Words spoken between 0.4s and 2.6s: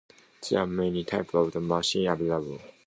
There are many types of machines available.